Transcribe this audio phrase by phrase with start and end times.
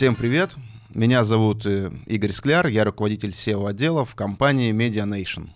[0.00, 0.56] Всем привет!
[0.94, 5.50] Меня зовут э, Игорь Скляр, я руководитель SEO-отдела в компании Media Nation.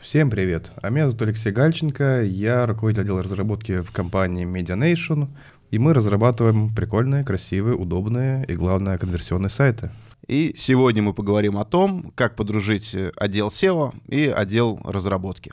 [0.00, 0.70] Всем привет!
[0.80, 5.26] А меня зовут Алексей Гальченко, я руководитель отдела разработки в компании Media Nation,
[5.72, 9.90] и мы разрабатываем прикольные, красивые, удобные и, главное, конверсионные сайты.
[10.28, 15.52] И сегодня мы поговорим о том, как подружить э, отдел SEO и отдел разработки.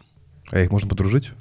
[0.51, 1.31] А их можно подружить?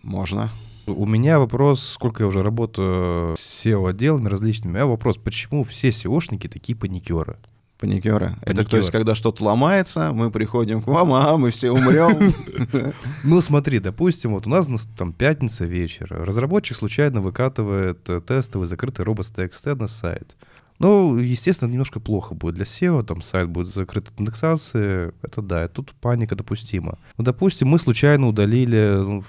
[0.00, 0.50] Можно.
[0.86, 5.90] У меня вопрос, сколько я уже работаю с SEO-отделами различными, у меня вопрос, почему все
[5.90, 7.36] SEOшники такие паникеры?
[7.78, 8.36] Паникеры.
[8.42, 12.34] Это то есть, когда что-то ломается, мы приходим к вам, а мы все умрем.
[13.24, 19.04] Ну смотри, допустим, вот у нас там пятница вечер, разработчик случайно выкатывает э, тестовый закрытый
[19.04, 20.36] робот.txt на сайт.
[20.78, 25.68] Ну, естественно, немножко плохо будет для SEO, там сайт будет закрыт от индексации, это да,
[25.68, 26.98] тут паника допустима.
[27.16, 29.24] Ну, допустим, мы случайно удалили ну,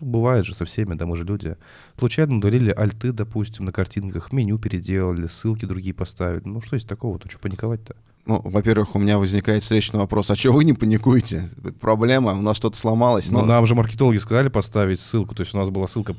[0.00, 1.56] бывает же со всеми, да, мы же люди.
[1.98, 6.42] Случайно удалили альты, допустим, на картинках, меню переделали, ссылки другие поставили.
[6.44, 7.28] Ну, что есть такого-то?
[7.28, 7.96] Что паниковать-то?
[8.26, 11.48] Ну, во-первых, у меня возникает встречный вопрос, а что вы не паникуете?
[11.80, 13.30] Проблема, у нас что-то сломалось.
[13.30, 13.40] Но...
[13.40, 16.16] Ну, нам же маркетологи сказали поставить ссылку, то есть у нас была ссылка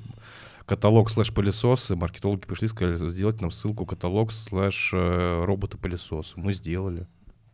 [0.66, 6.34] каталог слэш пылесос, и маркетологи пришли, сказали, сделать нам ссылку каталог слэш э, роботы пылесос.
[6.36, 7.08] Мы сделали.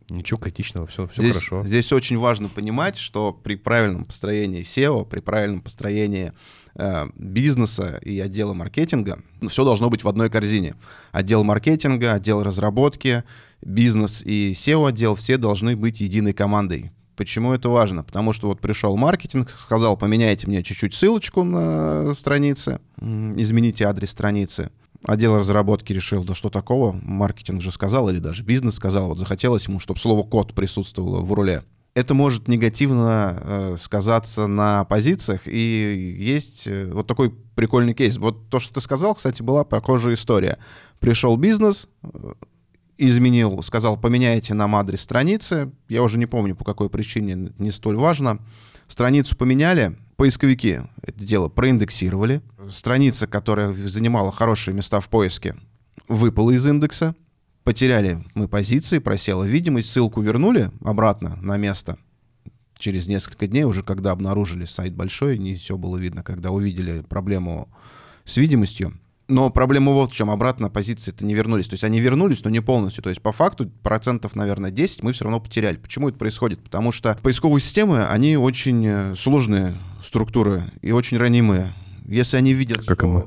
[0.08, 1.62] Ничего критичного, все, все здесь, хорошо.
[1.64, 6.32] Здесь очень важно понимать, что при правильном построении SEO, при правильном построении
[6.74, 10.74] э, бизнеса и отдела маркетинга, ну, все должно быть в одной корзине.
[11.12, 13.24] Отдел маркетинга, отдел разработки,
[13.62, 16.92] бизнес и SEO-отдел все должны быть единой командой.
[17.16, 18.02] Почему это важно?
[18.02, 24.70] Потому что вот пришел маркетинг, сказал, поменяйте мне чуть-чуть ссылочку на странице, измените адрес страницы
[25.04, 29.66] отдел разработки решил, да что такого, маркетинг же сказал, или даже бизнес сказал, вот захотелось
[29.68, 31.62] ему, чтобы слово «код» присутствовало в руле.
[31.94, 38.16] Это может негативно э, сказаться на позициях, и есть э, вот такой прикольный кейс.
[38.16, 40.58] Вот то, что ты сказал, кстати, была похожая история.
[40.98, 42.32] Пришел бизнес, э,
[42.98, 47.96] изменил, сказал, поменяйте нам адрес страницы, я уже не помню, по какой причине, не столь
[47.96, 48.40] важно.
[48.88, 52.42] Страницу поменяли, поисковики это дело проиндексировали.
[52.70, 55.56] Страница, которая занимала хорошие места в поиске,
[56.08, 57.14] выпала из индекса.
[57.62, 61.98] Потеряли мы позиции, просела видимость, ссылку вернули обратно на место.
[62.76, 67.68] Через несколько дней, уже когда обнаружили сайт большой, не все было видно, когда увидели проблему
[68.24, 68.98] с видимостью,
[69.28, 70.30] но проблема вот в чем.
[70.30, 71.68] Обратно позиции-то не вернулись.
[71.68, 73.02] То есть они вернулись, но не полностью.
[73.02, 75.76] То есть по факту процентов, наверное, 10 мы все равно потеряли.
[75.76, 76.62] Почему это происходит?
[76.62, 81.72] Потому что поисковые системы, они очень э, сложные структуры и очень ранимые.
[82.06, 83.24] Если они видят, как что, мы.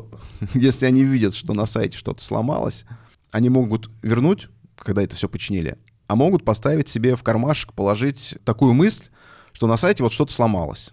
[0.54, 2.86] если они видят, что на сайте что-то сломалось,
[3.32, 8.74] они могут вернуть, когда это все починили, а могут поставить себе в кармашек, положить такую
[8.74, 9.06] мысль,
[9.52, 10.92] что на сайте вот что-то сломалось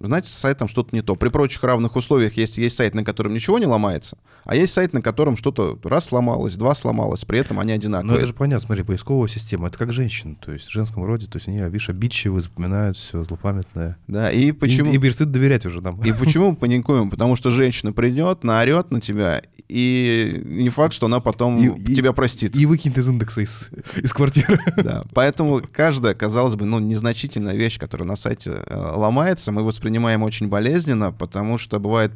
[0.00, 1.16] знаете, с сайтом что-то не то.
[1.16, 4.92] При прочих равных условиях есть, есть сайт, на котором ничего не ломается, а есть сайт,
[4.92, 8.12] на котором что-то раз сломалось, два сломалось, при этом они одинаковые.
[8.12, 11.26] Ну это же понятно, смотри, поисковая система, это как женщина, то есть в женском роде,
[11.26, 13.96] то есть они, видишь, обидчивые, запоминают все, злопамятное.
[14.06, 14.92] Да, и почему...
[14.92, 16.00] И, и перестают доверять уже нам.
[16.02, 17.10] И почему мы паникуем?
[17.10, 22.12] Потому что женщина придет, наорет на тебя, и не факт, что она потом и, тебя
[22.12, 22.56] простит.
[22.56, 24.60] И выкинет из индекса из, из квартиры.
[24.76, 29.87] Да, поэтому каждая, казалось бы, ну, незначительная вещь, которая на сайте э, ломается, мы воспринимаем
[29.88, 32.12] воспринимаем очень болезненно, потому что бывает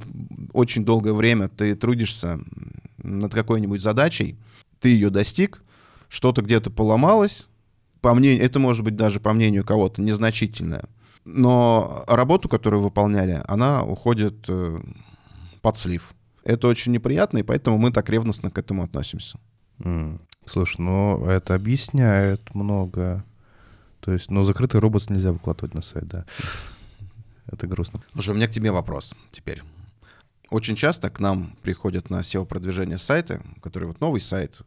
[0.52, 2.38] очень долгое время ты трудишься
[2.98, 4.36] над какой-нибудь задачей,
[4.78, 5.62] ты ее достиг,
[6.10, 7.48] что-то где-то поломалось,
[8.02, 10.84] по мнению, это может быть даже по мнению кого-то незначительное,
[11.24, 14.80] но работу, которую выполняли, она уходит э,
[15.62, 16.12] под слив.
[16.44, 19.38] Это очень неприятно, и поэтому мы так ревностно к этому относимся.
[19.78, 20.20] Mm.
[20.46, 23.24] Слушай, ну это объясняет много.
[24.00, 26.26] То есть, но закрытый робот нельзя выкладывать на сайт, да.
[27.46, 28.02] Это грустно.
[28.12, 29.62] Слушай, у меня к тебе вопрос теперь.
[30.50, 34.60] Очень часто к нам приходят на SEO-продвижение сайты, который вот новый сайт.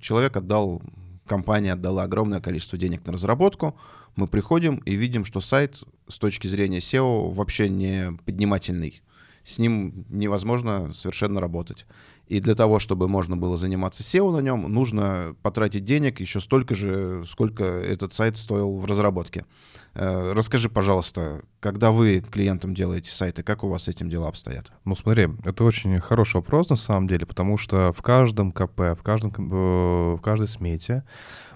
[0.00, 0.80] Человек отдал,
[1.26, 3.76] компания отдала огромное количество денег на разработку.
[4.14, 9.02] Мы приходим и видим, что сайт с точки зрения SEO вообще не поднимательный.
[9.42, 11.86] С ним невозможно совершенно работать.
[12.26, 16.74] И для того, чтобы можно было заниматься SEO на нем, нужно потратить денег еще столько
[16.74, 19.44] же, сколько этот сайт стоил в разработке.
[19.94, 24.70] Э, расскажи, пожалуйста, когда вы клиентам делаете сайты, как у вас с этим дела обстоят?
[24.84, 29.02] Ну, смотри, это очень хороший вопрос на самом деле, потому что в каждом КП, в,
[29.02, 31.04] каждом, э, в каждой смете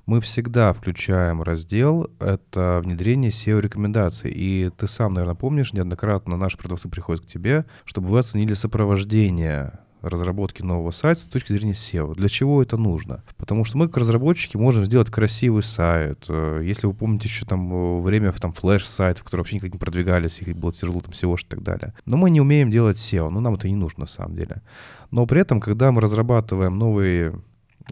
[0.06, 4.30] мы всегда включаем раздел «Это внедрение SEO-рекомендаций».
[4.30, 9.80] И ты сам, наверное, помнишь, неоднократно наши продавцы приходят к тебе, чтобы вы оценили сопровождение
[10.02, 12.14] разработки нового сайта с точки зрения SEO.
[12.14, 13.22] Для чего это нужно?
[13.36, 16.24] Потому что мы, как разработчики, можем сделать красивый сайт.
[16.28, 20.40] Э, если вы помните еще там э, время там флеш-сайтов, которые вообще никак не продвигались,
[20.40, 21.94] их было тяжело там SEO и так далее.
[22.06, 24.62] Но мы не умеем делать SEO, ну нам это не нужно на самом деле.
[25.10, 27.34] Но при этом, когда мы разрабатываем новые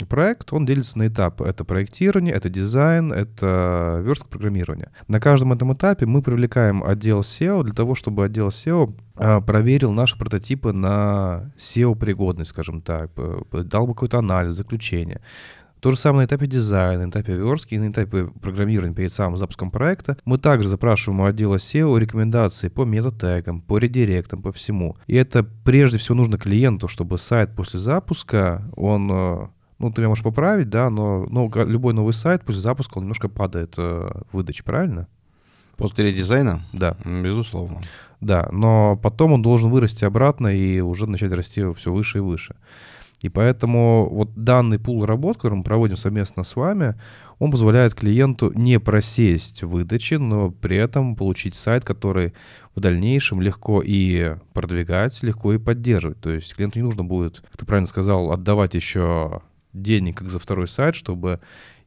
[0.06, 1.44] проект, он делится на этапы.
[1.44, 4.90] Это проектирование, это дизайн, это верстка программирования.
[5.08, 9.92] На каждом этом этапе мы привлекаем отдел SEO для того, чтобы отдел SEO а, проверил
[9.92, 13.10] наши прототипы на SEO-пригодность, скажем так,
[13.52, 15.20] дал бы какой-то анализ, заключение.
[15.80, 19.36] То же самое на этапе дизайна, на этапе верстки и на этапе программирования перед самым
[19.36, 20.16] запуском проекта.
[20.24, 24.96] Мы также запрашиваем у отдела SEO рекомендации по метатегам, по редиректам, по всему.
[25.06, 29.46] И это прежде всего нужно клиенту, чтобы сайт после запуска, он э,
[29.78, 33.28] ну, ты меня можешь поправить, да, но, но любой новый сайт после запуска он немножко
[33.28, 35.06] падает э, в выдаче, правильно?
[35.76, 36.62] После редизайна?
[36.72, 36.96] Да.
[37.04, 37.80] Безусловно.
[38.20, 42.56] Да, но потом он должен вырасти обратно и уже начать расти все выше и выше.
[43.20, 46.94] И поэтому вот данный пул работ, который мы проводим совместно с вами,
[47.38, 52.32] он позволяет клиенту не просесть в выдаче, но при этом получить сайт, который
[52.74, 56.20] в дальнейшем легко и продвигать, легко и поддерживать.
[56.20, 59.42] То есть клиенту не нужно будет, как ты правильно сказал, отдавать еще
[59.72, 61.40] денег как за второй сайт, чтобы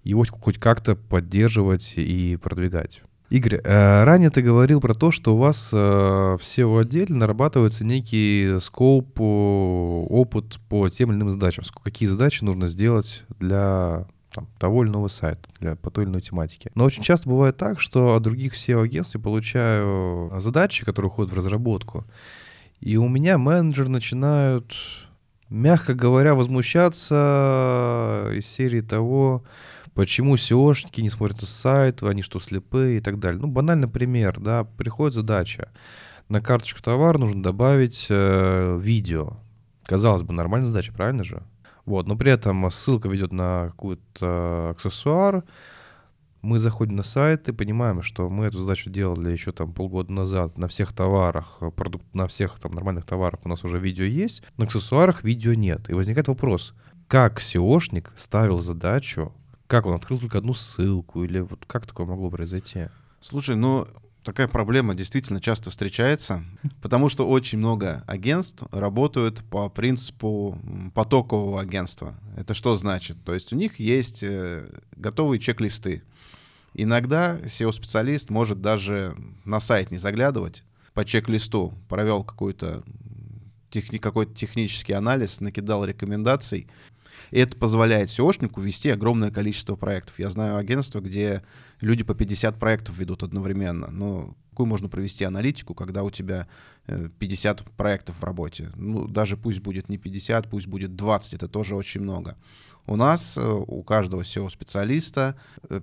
[0.04, 3.02] его хоть как-то поддерживать и продвигать.
[3.30, 8.58] Игорь, э, ранее ты говорил про то, что у вас э, в SEO-отделе нарабатывается некий
[8.60, 11.64] скоп, опыт по тем или иным задачам.
[11.82, 16.22] Какие задачи нужно сделать для там, того или иного сайта, для, по той или иной
[16.22, 16.72] тематике.
[16.76, 21.38] Но очень часто бывает так, что от других SEO-агентств я получаю задачи, которые уходят в
[21.38, 22.06] разработку,
[22.82, 24.74] и у меня менеджер начинают,
[25.52, 29.44] мягко говоря, возмущаться из серии того,
[29.94, 33.42] Почему SEOшники не смотрят сайт, они что, слепые и так далее.
[33.42, 35.70] Ну, банальный пример, да, приходит задача.
[36.30, 39.34] На карточку товара нужно добавить э, видео.
[39.84, 41.44] Казалось бы, нормальная задача, правильно же?
[41.86, 45.44] Вот, но при этом ссылка ведет на какой-то аксессуар,
[46.42, 50.58] мы заходим на сайт и понимаем, что мы эту задачу делали еще там полгода назад
[50.58, 54.66] на всех товарах, продукт, на всех там нормальных товарах у нас уже видео есть, на
[54.66, 55.90] аксессуарах видео нет.
[55.90, 56.74] И возникает вопрос,
[57.08, 59.34] как SEOшник ставил задачу
[59.72, 61.24] как он открыл только одну ссылку?
[61.24, 62.90] Или вот как такое могло произойти?
[63.22, 63.88] Слушай, ну
[64.22, 66.44] такая проблема действительно часто встречается,
[66.82, 70.60] потому что очень много агентств работают по принципу
[70.94, 72.16] потокового агентства.
[72.36, 73.24] Это что значит?
[73.24, 76.04] То есть у них есть э, готовые чек-листы.
[76.74, 79.16] Иногда SEO-специалист может даже
[79.46, 80.64] на сайт не заглядывать,
[80.94, 82.84] по чек-листу провел какой-то
[83.70, 86.68] техни какой-то технический анализ, накидал рекомендаций,
[87.32, 90.20] и это позволяет SEOшнику вести огромное количество проектов.
[90.20, 91.44] Я знаю агентства, где
[91.80, 93.88] люди по 50 проектов ведут одновременно.
[93.90, 96.48] Но какую можно провести аналитику, когда у тебя
[96.88, 98.72] 50 э, проектов в работе?
[98.76, 102.38] Ну, даже пусть будет не 50, пусть будет 20, это тоже очень много.
[102.88, 105.36] У нас, э, у каждого SEO-специалиста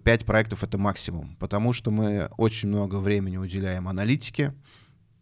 [0.04, 4.54] 5 э, проектов— это максимум, потому что мы очень много времени уделяем аналитике.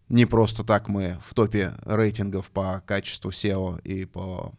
[0.08, 4.52] Не просто так мы в топе рейтингов по качеству SEO и по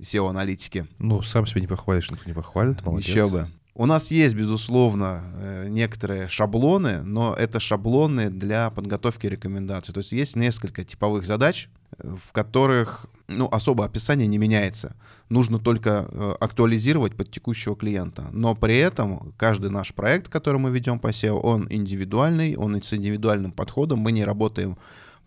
[0.00, 0.86] SEO-аналитики.
[0.98, 3.08] Ну, сам себя не похвалишь, никто не похвалит, молодец.
[3.08, 3.48] Еще бы.
[3.78, 9.92] У нас есть, безусловно, э, некоторые шаблоны, но это шаблоны для подготовки рекомендаций.
[9.92, 11.68] То есть есть несколько типовых задач,
[11.98, 14.96] э, в которых ну, особо описание не меняется.
[15.28, 18.28] Нужно только э, актуализировать под текущего клиента.
[18.32, 22.94] Но при этом каждый наш проект, который мы ведем по SEO, он индивидуальный, он с
[22.94, 23.98] индивидуальным подходом.
[23.98, 24.78] Мы не работаем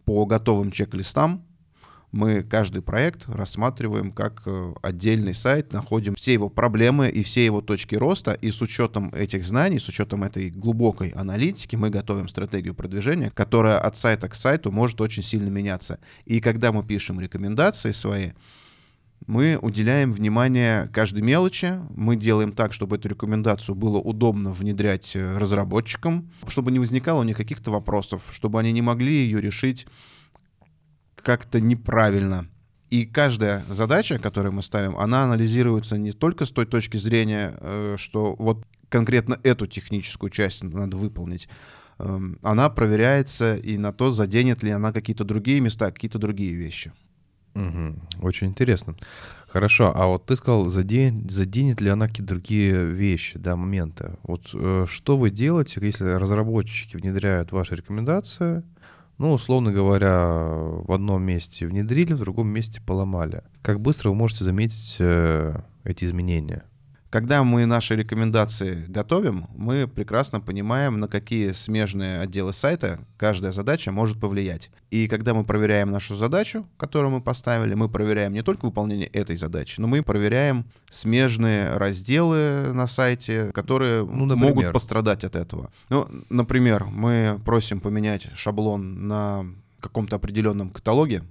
[0.05, 1.43] по готовым чек-листам,
[2.11, 7.61] мы каждый проект рассматриваем как э, отдельный сайт, находим все его проблемы и все его
[7.61, 12.73] точки роста, и с учетом этих знаний, с учетом этой глубокой аналитики мы готовим стратегию
[12.73, 15.99] продвижения, которая от сайта к сайту может очень сильно меняться.
[16.25, 18.31] И когда мы пишем рекомендации свои,
[19.27, 25.37] мы уделяем внимание каждой мелочи, мы делаем так, чтобы эту рекомендацию было удобно внедрять э,
[25.37, 29.85] разработчикам, чтобы не возникало у них каких-то вопросов, чтобы они не могли ее решить
[31.21, 32.47] как-то неправильно.
[32.89, 37.95] И каждая задача, которую мы ставим, она анализируется не только с той точки зрения, э,
[37.97, 41.47] что вот конкретно эту техническую часть надо выполнить,
[41.99, 46.91] эм, она проверяется и на то, заденет ли она какие-то другие места, какие-то другие вещи.
[47.55, 48.25] Угу.
[48.27, 48.95] Очень интересно.
[49.47, 54.17] Хорошо, а вот ты сказал, заденет, заденет ли она какие-то другие вещи, да, моменты.
[54.23, 58.63] Вот э, что вы делаете, если разработчики внедряют ваши рекомендации,
[59.19, 63.43] ну, условно говоря, в одном месте внедрили, в другом месте поломали.
[63.61, 66.63] Как быстро вы можете заметить э, эти изменения?
[67.09, 73.91] Когда мы наши рекомендации готовим, мы прекрасно понимаем, на какие смежные отделы сайта каждая задача
[73.91, 74.69] может повлиять.
[74.91, 79.37] И когда мы проверяем нашу задачу, которую мы поставили, мы проверяем не только выполнение этой
[79.37, 85.71] задачи, но мы проверяем смежные разделы на сайте, которые ну, могут пострадать от этого.
[85.89, 89.47] Ну, например, мы просим поменять шаблон на
[89.79, 91.23] каком-то определенном каталоге,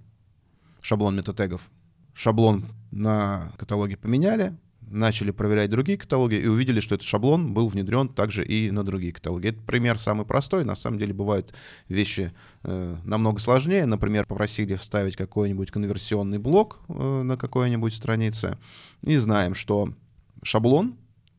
[0.80, 1.70] шаблон метатегов.
[2.14, 4.56] Шаблон на каталоге поменяли,
[4.90, 9.12] начали проверять другие каталоги и увидели, что этот шаблон был внедрен также и на другие
[9.12, 9.48] каталоги.
[9.48, 10.64] Это пример самый простой.
[10.64, 11.54] На самом деле бывают
[11.88, 13.86] вещи э, намного сложнее.
[13.86, 18.58] Например, попросили вставить какой-нибудь конверсионный блок э, на какой-нибудь странице.
[19.02, 19.92] И знаем, что
[20.42, 20.96] шаблон,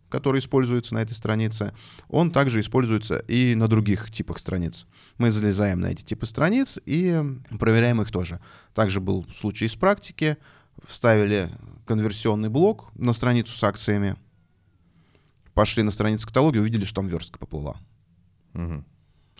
[0.10, 1.74] который используется на этой странице,
[2.10, 4.88] он также используется и на других типах страниц.
[5.18, 7.22] Мы залезаем на эти типы страниц и
[7.60, 8.39] проверяем их тоже.
[8.74, 10.38] Также был случай из практики.
[10.86, 11.50] Вставили
[11.86, 14.15] конверсионный блок на страницу с акциями,
[15.53, 17.75] пошли на страницу каталога и увидели, что там верстка поплыла.
[18.53, 18.83] Угу.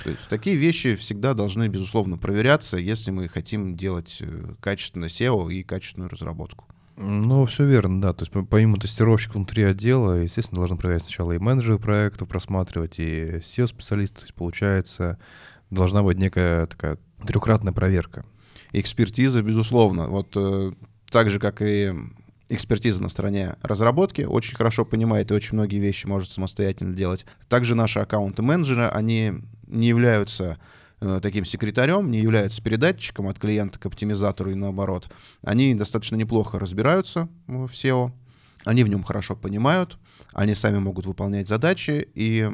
[0.04, 5.52] То есть такие вещи всегда должны, безусловно, проверяться, если мы хотим делать э, качественное SEO
[5.52, 6.66] и качественную разработку.
[6.96, 8.14] Ну, все верно, да.
[8.14, 13.38] То есть помимо тестировщика внутри отдела, естественно, должны проверять сначала и менеджеры проектов просматривать, и
[13.38, 14.18] SEO-специалисты.
[14.18, 15.18] То есть получается,
[15.70, 18.26] должна быть некая такая трехкратная проверка.
[18.72, 20.08] Экспертиза, безусловно.
[20.08, 20.74] Вот э,
[21.12, 21.94] так же, как и
[22.50, 27.26] экспертиза на стороне разработки, очень хорошо понимает и очень многие вещи может самостоятельно делать.
[27.48, 29.34] Также наши аккаунты-менеджеры, они
[29.68, 30.58] не являются
[31.00, 35.10] э, таким секретарем, не являются передатчиком от клиента к оптимизатору и наоборот.
[35.44, 38.12] Они достаточно неплохо разбираются в SEO,
[38.66, 39.98] они в нем хорошо понимают,
[40.34, 42.50] они сами могут выполнять задачи, и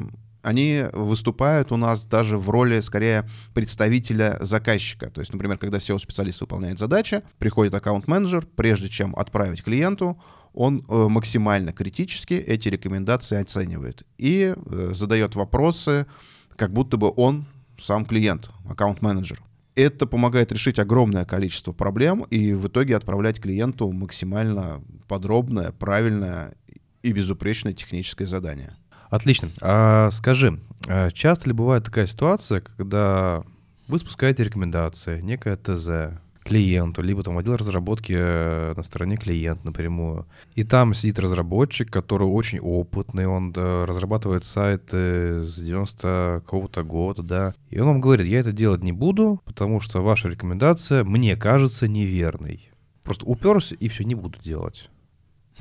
[0.46, 5.10] они выступают у нас даже в роли, скорее, представителя заказчика.
[5.10, 10.22] То есть, например, когда SEO-специалист выполняет задачи, приходит аккаунт-менеджер, прежде чем отправить клиенту,
[10.54, 16.06] он э, максимально критически эти рекомендации оценивает и э, задает вопросы,
[16.54, 17.46] как будто бы он
[17.80, 19.42] сам клиент, аккаунт-менеджер.
[19.74, 26.54] Это помогает решить огромное количество проблем и в итоге отправлять клиенту максимально подробное, правильное
[27.02, 28.76] и безупречное техническое задание.
[29.10, 29.50] Отлично.
[29.60, 30.58] А скажи,
[30.88, 33.42] а часто ли бывает такая ситуация, когда
[33.88, 40.26] вы спускаете рекомендации, некое ТЗ клиенту, либо там отдел разработки э, на стороне клиента напрямую.
[40.54, 47.22] И там сидит разработчик, который очень опытный, он да, разрабатывает сайты с 90 какого-то года,
[47.22, 47.54] да.
[47.70, 51.88] И он вам говорит, я это делать не буду, потому что ваша рекомендация мне кажется
[51.88, 52.70] неверной.
[53.02, 54.88] Просто уперся и все, не буду делать.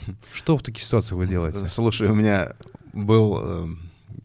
[0.33, 1.65] Что в таких ситуациях вы делаете?
[1.65, 2.53] Слушай, у меня
[2.95, 3.67] был э,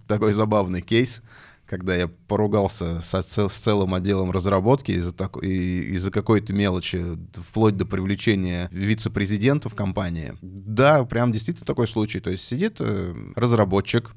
[0.07, 1.23] такой забавный кейс,
[1.67, 5.13] когда я поругался со, с целым отделом разработки из-за
[5.43, 10.35] из какой-то мелочи, вплоть до привлечения вице-президента в компании.
[10.41, 12.21] Да, прям действительно такой случай.
[12.21, 14.13] То есть сидит э, разработчик,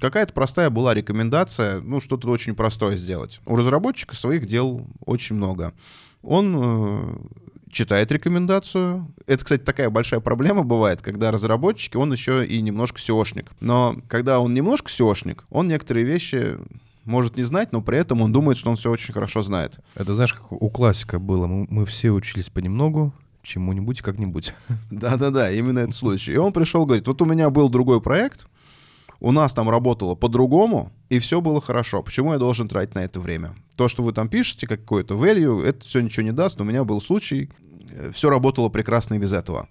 [0.00, 3.40] Какая-то простая была рекомендация, ну, что-то очень простое сделать.
[3.46, 5.72] У разработчика своих дел очень много.
[6.22, 7.16] Он э,
[7.74, 9.12] читает рекомендацию.
[9.26, 13.50] Это, кстати, такая большая проблема бывает, когда разработчики, он еще и немножко SEOшник.
[13.60, 16.56] Но когда он немножко SEOшник, он некоторые вещи
[17.04, 19.78] может не знать, но при этом он думает, что он все очень хорошо знает.
[19.94, 21.46] Это знаешь, как у классика было.
[21.46, 23.12] Мы, мы все учились понемногу,
[23.42, 24.54] чему-нибудь как-нибудь.
[24.90, 26.32] Да-да-да, именно этот случай.
[26.32, 28.46] И он пришел, говорит, вот у меня был другой проект,
[29.20, 32.02] у нас там работало по-другому, и все было хорошо.
[32.02, 33.54] Почему я должен тратить на это время?
[33.76, 36.60] То, что вы там пишете, какой-то value, это все ничего не даст.
[36.60, 37.50] У меня был случай,
[38.12, 39.68] все работало прекрасно и без этого.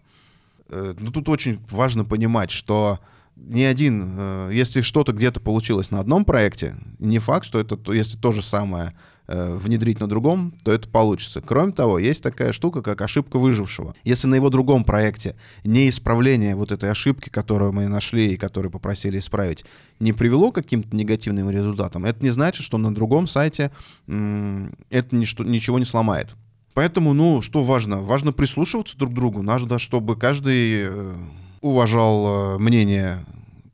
[0.70, 3.00] Э, но тут очень важно понимать, что
[3.36, 8.18] ни один, э, если что-то где-то получилось на одном проекте, не факт, что это, если
[8.18, 8.94] то же самое
[9.28, 11.42] э, внедрить на другом, то это получится.
[11.42, 13.96] Кроме того, есть такая штука, как ошибка выжившего.
[14.04, 18.72] Если на его другом проекте не исправление вот этой ошибки, которую мы нашли и которую
[18.72, 19.66] попросили исправить,
[20.00, 23.72] не привело к каким-то негативным результатам, это не значит, что на другом сайте
[24.08, 26.36] это ничего не сломает.
[26.74, 28.02] Поэтому, ну, что важно?
[28.02, 29.42] Важно прислушиваться друг к другу.
[29.42, 31.16] Надо, чтобы каждый э,
[31.62, 33.26] уважал э, мнение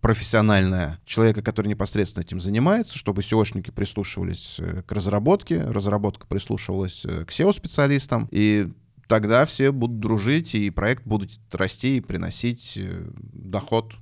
[0.02, 7.30] профессиональное человека, который непосредственно этим занимается, чтобы SEOшники прислушивались э, к разработке, разработка прислушивалась к
[7.30, 8.70] SEO-специалистам, и
[9.08, 12.78] тогда все будут дружить, и проект будет расти и приносить
[13.34, 13.96] доход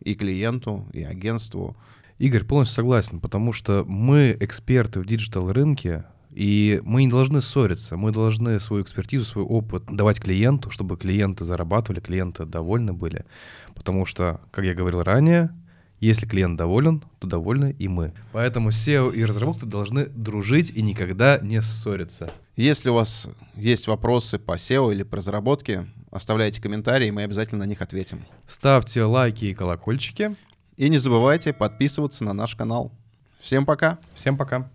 [0.00, 1.76] и клиенту, и агентству.
[2.18, 8.12] Игорь, полностью согласен, потому что мы эксперты в digital-рынке, и мы не должны ссориться, мы
[8.12, 13.24] должны свою экспертизу, свой опыт давать клиенту, чтобы клиенты зарабатывали, клиенты довольны были.
[13.74, 15.50] Потому что, как я говорил ранее,
[16.00, 18.14] если клиент доволен, то довольны и мы.
[18.32, 22.32] Поэтому SEO и разработка должны дружить и никогда не ссориться.
[22.56, 27.68] Если у вас есть вопросы по SEO или по разработке, оставляйте комментарии, мы обязательно на
[27.68, 28.24] них ответим.
[28.46, 30.30] Ставьте лайки и колокольчики.
[30.76, 32.92] И не забывайте подписываться на наш канал.
[33.38, 33.98] Всем пока.
[34.14, 34.70] Всем пока.